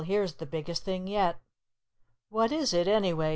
"Here's 0.03 0.33
the 0.33 0.47
biggest 0.47 0.83
thing 0.83 1.05
yet." 1.05 1.39
"What 2.29 2.51
is 2.51 2.73
it 2.73 2.87
anyway?" 2.87 3.29